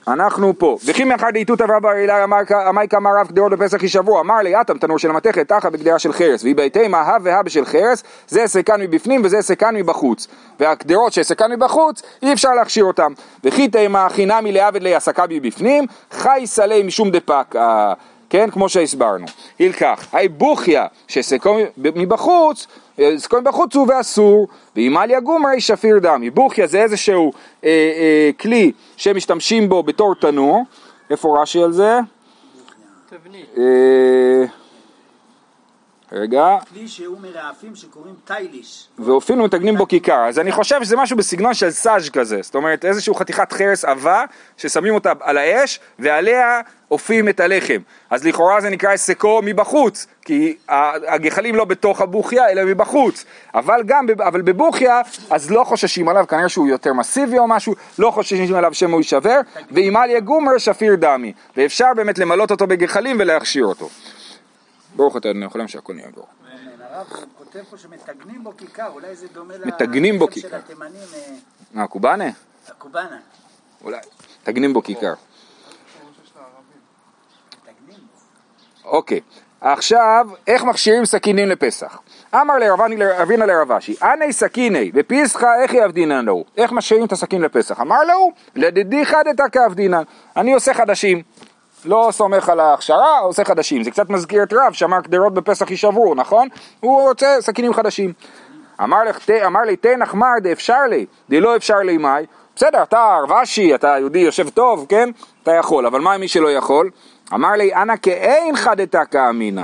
[0.09, 0.77] אנחנו פה.
[0.85, 2.25] וכי מאחר דאיתותא רבא אלי
[2.69, 6.13] אמי כמה רב קדרות בפסח יישברו, אמר לי אטם תנור של המתכת תחת בקדרה של
[6.13, 10.29] חרס, והיא בהתאמה הא והא בשל חרס, זה סקן מבפנים וזה סקן מבחוץ.
[10.61, 13.13] והקדרות שסקן מבחוץ, אי אפשר להכשיר אותם.
[13.45, 17.55] וכי תימה חינמי לעבד לי הסקה מבפנים, חי סלי משום דפק.
[18.33, 19.27] כן, כמו שהסברנו.
[19.59, 22.67] הילקח, היי בוכיה, שסקו מבחוץ,
[23.17, 26.31] סקו מבחוץ הוא ואסור, ואם על יגומרי שפיר דמי.
[26.31, 27.33] בוכיה זה איזשהו
[27.65, 30.63] אה, אה, כלי שמשתמשים בו בתור תנור,
[31.11, 31.99] איפה רש"י על זה?
[33.59, 34.45] אה,
[36.15, 38.89] רגע, כלי שהוא מרעפים שקוראים טייליש.
[38.99, 40.29] ואפילו מתגנים בו כיכר.
[40.29, 44.25] אז אני חושב שזה משהו בסגנון של סאז' כזה, זאת אומרת איזושהי חתיכת חרס עבה
[44.57, 47.79] ששמים אותה על האש ועליה אופים את הלחם.
[48.11, 50.57] אז לכאורה זה נקרא הסקו מבחוץ, כי
[51.09, 53.25] הגחלים לא בתוך הבוכיה אלא מבחוץ.
[53.55, 58.11] אבל גם, אבל בבוכיה אז לא חוששים עליו, כנראה שהוא יותר מסיבי או משהו, לא
[58.11, 61.33] חוששים עליו שמא הוא יישבר, ואם על יגומר שפיר דמי.
[61.57, 63.89] ואפשר באמת למלות אותו בגחלים ולהכשיר אותו.
[64.97, 66.29] ברוך אתה אדוני יכולים שהכל נהיה ברוך.
[66.93, 67.07] הרב
[67.39, 70.57] כותב פה שמתגנים בו כיכר, אולי זה דומה מתגנים בו כיכר.
[70.57, 70.87] אה,
[71.73, 72.25] מה, קובאנה?
[72.69, 73.19] הקובאנה.
[73.85, 73.99] אולי.
[74.43, 75.15] תגנים בו כיכר.
[77.65, 77.99] מתגנים.
[78.85, 79.21] אוקיי,
[79.61, 82.01] עכשיו, איך מכשירים סכינים לפסח?
[82.35, 86.45] אמר לרבינה לרבשי, אנא סכיני ופיסחא איך יעבדינן לו?
[86.57, 87.81] איך מכשירים את הסכין לפסח?
[87.81, 90.03] אמר לו, לדידי חדתא כעבדינן,
[90.37, 91.23] אני עושה חדשים.
[91.85, 93.85] לא סומך על ההכשרה, עושה חדשים.
[93.85, 96.49] זה קצת מזכיר את רב שאמר קדרות בפסח יישברו, נכון?
[96.81, 98.13] הוא רוצה סכינים חדשים.
[98.83, 102.25] אמר, לך, ת- אמר לי, תן אחמר דאפשר לי, דלא אפשר לי מאי.
[102.57, 105.09] בסדר, אתה רבשי, אתה יהודי יושב טוב, כן?
[105.43, 106.91] אתה יכול, אבל מה עם מי שלא יכול?
[107.35, 109.63] אמר לי, אנא כאין חדתא כאמינא.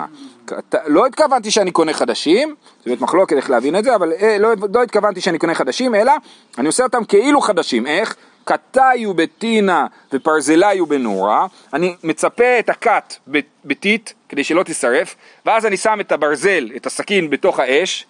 [0.87, 2.55] לא התכוונתי שאני קונה חדשים,
[2.85, 5.95] זה באמת מחלוקת איך להבין את זה, אבל אה, לא, לא התכוונתי שאני קונה חדשים,
[5.95, 6.13] אלא
[6.59, 7.87] אני עושה אותם כאילו חדשים.
[7.87, 8.17] איך?
[8.49, 15.15] קטאיו בטינה ופרזליו בנורה, אני מצפה את הקט ב- בטיט כדי שלא תישרף,
[15.47, 18.07] ואז אני שם את הברזל, את הסכין בתוך האש,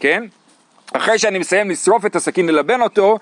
[0.00, 0.24] כן?
[0.92, 3.18] אחרי שאני מסיים לשרוף את הסכין ללבן אותו,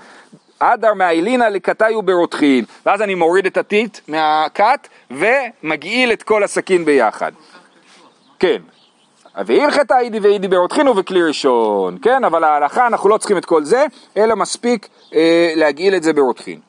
[0.59, 7.33] אדר מאילינה לקטאיו ברותחין, ואז אני מוריד את הטיט מהקט ומגעיל את כל הסכין ביחד.
[8.39, 8.63] כן.
[9.37, 12.25] והלכת אידי ואידי ברותחין ובכלי ראשון, כן?
[12.25, 16.61] אבל ההלכה אנחנו לא צריכים את כל זה, אלא מספיק אה, להגעיל את זה ברותחין.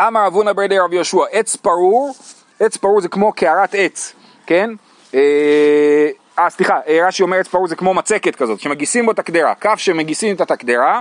[0.00, 2.14] אמר אבונה ברדי רב יהושע, עץ פרור,
[2.60, 4.12] עץ פרור זה כמו קערת עץ,
[4.46, 4.70] כן?
[5.14, 9.18] אה, אה, סליחה, אה, רש"י אומר עץ פרור זה כמו מצקת כזאת, שמגיסים בו את
[9.18, 11.00] הקדרה, כף שמגיסים את הקדרה,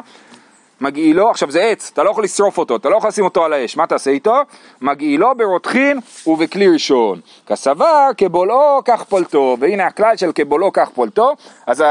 [0.87, 3.53] מגעילו, עכשיו זה עץ, אתה לא יכול לשרוף אותו, אתה לא יכול לשים אותו על
[3.53, 4.35] האש, מה תעשה איתו?
[4.81, 7.19] מגעילו ברותחין ובכלי ראשון.
[7.47, 11.35] כסבר, כבולעו, כך פולטו, והנה הכלל של כבולעו, כך פולטו,
[11.67, 11.83] אז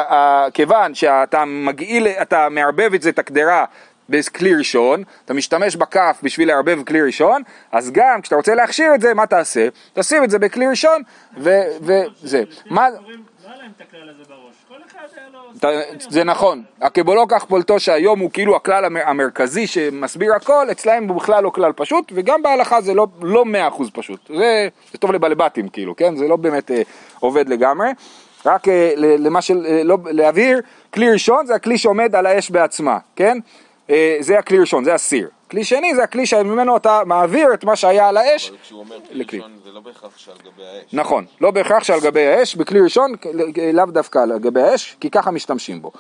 [0.55, 3.65] כיוון שאתה מגעיל, אתה מערבב את זה, את הקדרה,
[4.09, 9.01] בכלי ראשון, אתה משתמש בכף בשביל לערבב כלי ראשון, אז גם כשאתה רוצה להכשיר את
[9.01, 9.69] זה, מה תעשה?
[9.93, 11.03] תשים את זה בכלי ראשון,
[11.37, 12.43] וזה.
[12.71, 12.89] מה...
[12.91, 12.97] לא
[13.47, 14.55] היה להם את הכלל הזה בראש.
[14.69, 15.39] כל אחד היה לו...
[15.39, 15.42] אתה-
[15.99, 21.17] זה נכון, הקבולו כך פולטו שהיום הוא כאילו הכלל המ- המרכזי שמסביר הכל, אצלהם הוא
[21.17, 23.45] בכלל לא כלל פשוט, וגם בהלכה זה לא, לא
[23.79, 26.17] 100% פשוט, זה, זה טוב לבלבטים כאילו, כן?
[26.17, 26.83] זה לא באמת אה,
[27.21, 27.89] עובד לגמרי,
[28.47, 30.61] רק אה, למה של, אה, לא, להבהיר,
[30.95, 33.39] כלי ראשון זה הכלי שעומד על האש בעצמה, כן?
[33.91, 35.29] אה, זה הכלי ראשון, זה הסיר.
[35.53, 38.97] כלי שני זה הכלי שממנו אתה מעביר את מה שהיה על האש אבל כשהוא אומר
[39.09, 39.39] כלי לכלי.
[39.39, 40.95] ראשון זה לא בהכרח שעל גבי האש.
[40.95, 43.13] נכון, לא בהכרח שעל גבי האש, בכלי ראשון
[43.73, 45.93] לאו דווקא על גבי האש, כי ככה משתמשים בו.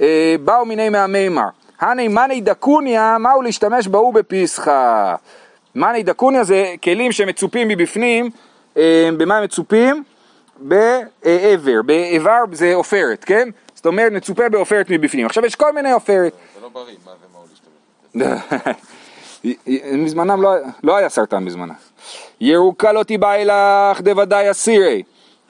[0.00, 1.42] אה, באו מיני מהמימר,
[1.80, 5.14] הני מאני דקוניה, מהו להשתמש בהו בפסחא?
[5.74, 8.30] מאני דקוניה זה כלים שמצופים מבפנים,
[8.76, 10.04] אה, במה הם מצופים?
[10.58, 13.48] בעבר, באיבר זה עופרת, כן?
[13.74, 15.26] זאת אומרת מצופה בעופרת מבפנים.
[15.26, 16.32] עכשיו יש כל מיני עופרת.
[16.54, 17.33] זה לא בריא, מה בזה?
[19.92, 21.74] מזמנם לא, לא היה סרטן בזמנם.
[22.40, 25.02] ירוקה לא תיבאי לך דוודאי אסירי.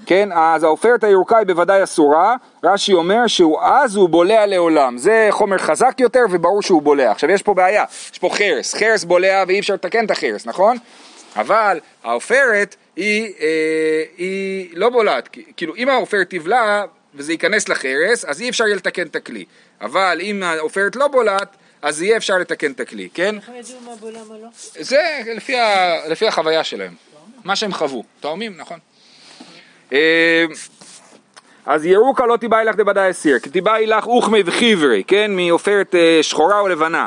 [0.06, 5.26] כן, אז העופרת הירוקה היא בוודאי אסורה, רש"י אומר שהוא אז הוא בולע לעולם, זה
[5.30, 7.10] חומר חזק יותר וברור שהוא בולע.
[7.10, 10.76] עכשיו יש פה בעיה, יש פה חרס, חרס בולע ואי אפשר לתקן את החרס, נכון?
[11.36, 18.40] אבל העופרת היא, אה, היא לא בולעת, כאילו אם העופרת תבלע וזה ייכנס לחרס, אז
[18.40, 19.44] אי אפשר יהיה לתקן את הכלי.
[19.80, 23.36] אבל אם העופרת לא בולעת, אז יהיה אפשר לתקן את הכלי, כן?
[23.36, 24.48] איך הם ידעו מה בולע מה לא?
[24.80, 26.94] זה לפי, ה, לפי החוויה שלהם,
[27.44, 28.78] מה שהם חוו, תאומים, נכון.
[29.92, 30.44] אה,
[31.66, 36.18] אז ירוקה לא תיבאי לך דבדי אסיר, כי תיבאי לך אוכמי וחיברי, כן, מעופרת אה,
[36.22, 37.06] שחורה או לבנה,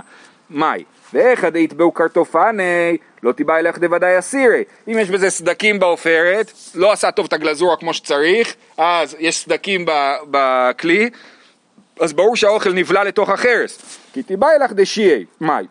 [0.49, 0.83] מאי.
[1.13, 4.63] ואיך דהיתבעו קרטופני, לא תיבאי לך דוודאי אסירי.
[4.87, 9.85] אם יש בזה סדקים בעופרת, לא עשה טוב את הגלזורה כמו שצריך, אז יש סדקים
[9.85, 11.09] ב- בכלי,
[11.99, 13.99] אז ברור שהאוכל נבלע לתוך החרס.
[14.13, 15.65] כי תיבאי לך דשיעי, מאי.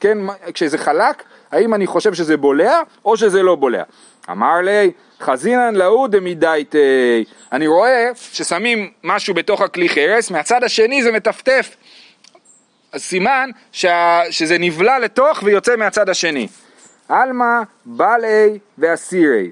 [0.00, 0.18] כן,
[0.54, 3.82] כשזה חלק, האם אני חושב שזה בולע או שזה לא בולע.
[4.30, 4.90] אמר לי,
[5.20, 11.76] חזינן לאו דמידייתי, אני רואה ששמים משהו בתוך הכלי חרס, מהצד השני זה מטפטף.
[12.92, 16.48] אז סימן שה, שזה נבלע לתוך ויוצא מהצד השני.
[17.08, 19.50] עלמא, בעלי ואסירי.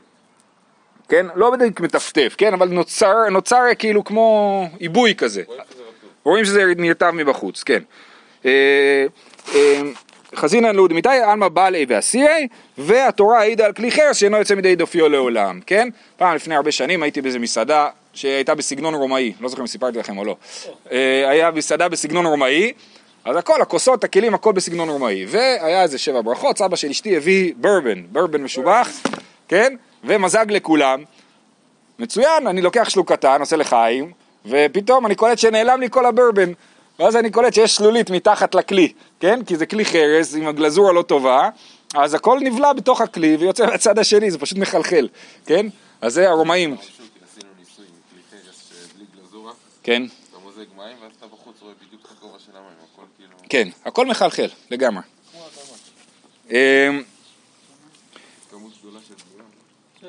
[1.09, 1.27] כן?
[1.35, 2.53] לא בדיוק מטפטף, כן?
[2.53, 5.43] אבל נוצר, נוצר כאילו כמו עיבוי כזה.
[6.29, 7.83] רואים שזה נרטב מבחוץ, כן.
[8.45, 9.07] אה,
[9.55, 9.81] אה,
[10.37, 15.09] חזינן לאוד מיתי, עלמא בעלי ואסירי, והתורה העידה על כלי חרס שאינו יוצא מידי דופיו
[15.09, 15.89] לעולם, כן?
[16.17, 20.19] פעם לפני הרבה שנים הייתי באיזה מסעדה שהייתה בסגנון רומאי, לא זוכר אם סיפרתי לכם
[20.19, 20.37] או לא.
[20.93, 22.73] אה, היה מסעדה בסגנון רומאי,
[23.25, 25.27] אז הכל, הכוסות, הכלים, הכל בסגנון רומאי.
[25.29, 28.89] והיה איזה שבע ברכות, סבא של אשתי הביא ברבן, ברבן משובח,
[29.49, 29.75] כן?
[30.05, 31.03] ומזג לכולם.
[31.99, 34.13] מצוין, אני לוקח שלוק קטן, עושה לחיים,
[34.49, 36.53] ופתאום אני קולט שנעלם לי כל הברבן.
[36.99, 39.45] ואז אני קולט שיש שלולית מתחת לכלי, כן?
[39.45, 41.49] כי זה כלי חרס עם הגלזורה לא טובה,
[41.95, 45.09] אז הכל נבלע בתוך הכלי ויוצא מהצד השני, זה פשוט מחלחל,
[45.47, 45.67] כן?
[46.01, 46.77] אז זה הרומאים,
[49.83, 50.03] כן?
[50.31, 53.31] אתה מוזג מים ואז אתה בחוץ רואה בדיוק את הכובע של המים, הכל כאילו...
[53.49, 55.03] כן, הכל מחלחל, לגמרי.
[56.51, 56.57] אמ,
[58.51, 59.49] כמות גדולה של בליעה.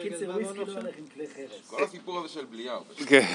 [0.01, 1.61] קיצר, וויסקי לא הולך עם כלי חרס.
[1.67, 3.25] כל הסיפור הזה של בליעה, כן.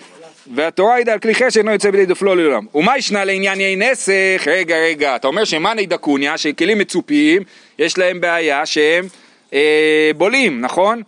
[0.54, 2.66] והתורה העידה על כלי חרס שאינו יוצא בידי דופלו לעולם.
[2.74, 4.42] ומה ישנה לעניין יין נסך?
[4.46, 7.42] רגע, רגע, אתה אומר שמאני דקוניה, שכלים מצופיים,
[7.78, 9.06] יש להם בעיה שהם
[9.52, 11.02] אה, בולים, נכון?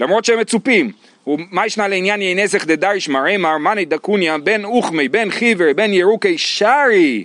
[0.00, 0.92] למרות שהם מצופים.
[1.26, 6.38] ומה ישנה לעניין יין נסך דדריש מרמר, מאני דקוניה, בן אוכמי, בן חיבר, בן ירוקי
[6.38, 7.24] שרי.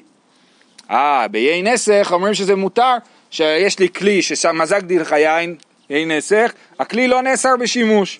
[0.92, 2.96] אה, ביין נסך אומרים שזה מותר,
[3.32, 5.56] שיש לי כלי שמזגתי לך יין,
[5.92, 8.20] יין נסך, הכלי לא נאסר בשימוש.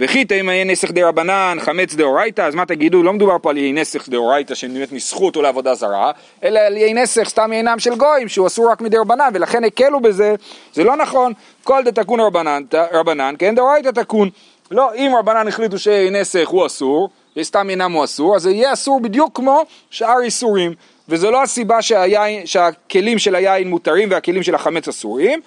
[0.00, 3.78] וכי תימא יין נסך דרבנן, חמץ דאורייתא, אז מה תגידו, לא מדובר פה על יין
[3.78, 6.12] נסך דאורייתא שבאמת ניסחו אותו לעבודה זרה,
[6.44, 10.34] אלא על יין נסך סתם יינם של גויים, שהוא אסור רק מדרבנן, ולכן הקלו בזה,
[10.72, 11.32] זה לא נכון,
[11.64, 14.30] כל דתקון רבנן, רבנן כן דאורייתא תקון.
[14.70, 17.08] לא, אם רבנן החליטו שיין נסך הוא אסור,
[17.42, 20.74] סתם יינם הוא אסור, אז זה יהיה אסור בדיוק כמו שאר איסורים.
[21.08, 25.40] וזו לא הסיבה שהיין, שהכלים של היין מותרים והכלים של החמץ אסורים.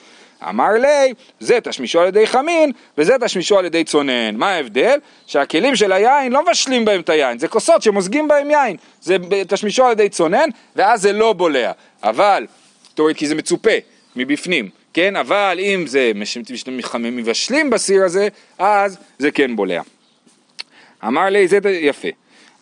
[0.50, 4.36] אמר לי, זה תשמישו על ידי חמין וזה תשמישו על ידי צונן.
[4.36, 5.00] מה ההבדל?
[5.28, 8.78] שהכלים של היין לא מבשלים בהם את היין, זה כוסות שמוזגים בהם יין.
[9.02, 11.72] זה תשמישו על ידי צונן ואז זה לא בולע.
[12.04, 12.48] אבל,
[13.16, 13.72] כי זה מצופה
[14.16, 15.16] מבפנים, כן?
[15.16, 16.12] אבל אם זה
[16.96, 18.28] מבשלים בסיר הזה,
[18.60, 19.82] אז זה כן בולע.
[21.08, 22.08] אמר לי, זה יפה.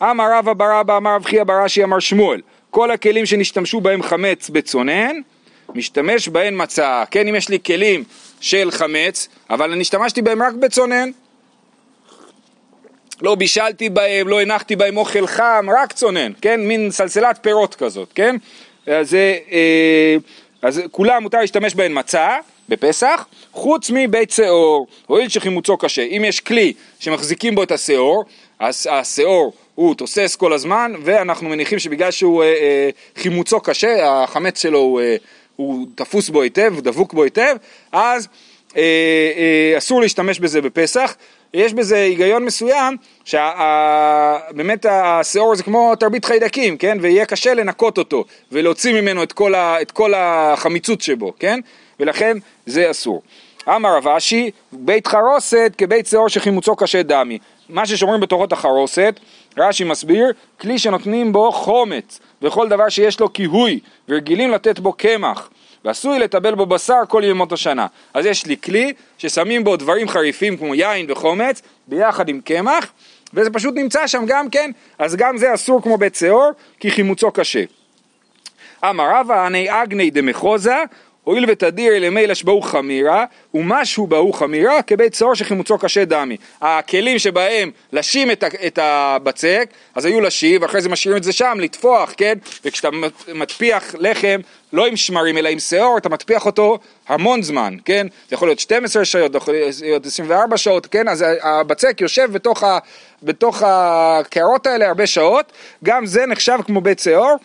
[0.02, 4.02] אמר רבא בר אבא, אמר רב חייא בר אשי, אמר שמואל, כל הכלים שנשתמשו בהם
[4.02, 5.16] חמץ בצונן,
[5.76, 7.04] משתמש בהם מצה.
[7.10, 8.04] כן, אם יש לי כלים
[8.40, 11.10] של חמץ, אבל אני השתמשתי בהם רק בצונן.
[13.22, 16.60] לא בישלתי בהם, לא הנחתי בהם אוכל חם, רק צונן, כן?
[16.60, 18.36] מין סלסלת פירות כזאת, כן?
[18.86, 20.16] אז, אה, אה,
[20.62, 22.36] אז כולם מותר להשתמש בהם מצה
[22.68, 26.02] בפסח, חוץ מבית שאור, הואיל שחימוצו קשה.
[26.02, 28.24] אם יש כלי שמחזיקים בו את השאור,
[28.58, 34.62] אז השאור הוא תוסס כל הזמן, ואנחנו מניחים שבגלל שהוא אה, אה, חימוצו קשה, החמץ
[34.62, 35.16] שלו הוא, אה,
[35.56, 37.56] הוא תפוס בו היטב, הוא דבוק בו היטב,
[37.92, 38.28] אז
[38.76, 41.16] אה, אה, אסור להשתמש בזה בפסח.
[41.54, 46.98] יש בזה היגיון מסוים, שבאמת השאור זה כמו תרבית חיידקים, כן?
[47.00, 51.60] ויהיה קשה לנקות אותו ולהוציא ממנו את כל, ה, את כל החמיצות שבו, כן?
[52.00, 53.22] ולכן זה אסור.
[53.68, 57.38] אמר רב אשי, בית חרוסת כבית שאור שחימוצו קשה דמי.
[57.68, 59.20] מה ששומרים בתורות החרוסת,
[59.58, 65.50] רש"י מסביר, כלי שנותנים בו חומץ וכל דבר שיש לו כיהוי ורגילים לתת בו קמח
[65.84, 67.86] ועשוי לטבל בו בשר כל ימות השנה.
[68.14, 72.92] אז יש לי כלי ששמים בו דברים חריפים כמו יין וחומץ ביחד עם קמח
[73.34, 77.30] וזה פשוט נמצא שם גם כן, אז גם זה אסור כמו בית שאור כי חימוצו
[77.30, 77.64] קשה.
[78.84, 80.76] אמר רבא עני אגני דמחוזה
[81.26, 86.36] הואיל ותדיר למילא שבהו חמירה ומשהו בהו חמירה כבית צהור שחימוצו קשה דמי.
[86.60, 91.58] הכלים שבהם לשים את, את הבצק אז היו לשים ואחרי זה משאירים את זה שם
[91.60, 92.38] לטפוח כן?
[92.64, 92.88] וכשאתה
[93.34, 94.40] מטפיח לחם
[94.72, 98.06] לא עם שמרים אלא עם שיעור אתה מטפיח אותו המון זמן כן?
[98.28, 101.08] זה יכול להיות 12 שעות יכול להיות 24 שעות כן?
[101.08, 102.78] אז הבצק יושב בתוך, ה,
[103.22, 105.52] בתוך הקערות האלה הרבה שעות.
[105.84, 107.36] גם זה נחשב כמו בית שיעור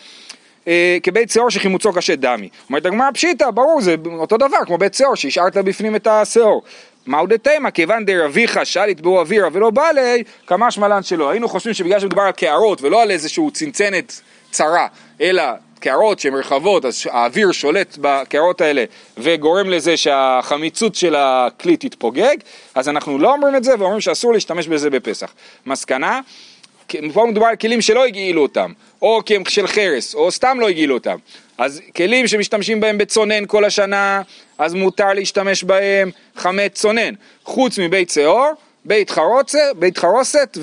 [0.67, 2.50] אה, כבית שאור שחימוצו קשה דמי.
[2.69, 6.63] אומרת הגמרא פשיטא, ברור, זה אותו דבר, כמו בית שאור, שהשארת בפנים את השאור.
[7.06, 11.30] מהו דתימה, כיוון דרביך שאל יתבעו אווירה ולא בא לי, כמה שמלן שלא.
[11.30, 14.21] היינו חושבים שבגלל שמדובר על קערות ולא על איזשהו צנצנת
[14.52, 14.88] צרה,
[15.21, 15.43] אלא
[15.80, 18.84] קערות שהן רחבות, אז האוויר שולט בקערות האלה
[19.17, 22.36] וגורם לזה שהחמיצות של הכלי תתפוגג,
[22.76, 25.34] אז אנחנו לא אומרים את זה ואומרים שאסור להשתמש בזה בפסח.
[25.65, 26.19] מסקנה,
[27.13, 30.69] פה מדובר על כלים שלא הגעילו אותם, או כי הם של חרס, או סתם לא
[30.69, 31.17] הגעילו אותם.
[31.58, 34.21] אז כלים שמשתמשים בהם בצונן כל השנה,
[34.58, 37.13] אז מותר להשתמש בהם חמץ צונן.
[37.43, 38.49] חוץ מבית שאור,
[38.86, 40.58] בית חרוצת, בית חרוסת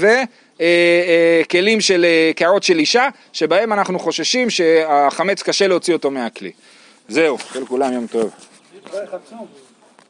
[0.56, 6.52] וכלים של אה, קערות של אישה, שבהם אנחנו חוששים שהחמץ קשה להוציא אותו מהכלי.
[7.08, 8.30] זהו, לכולם יום טוב.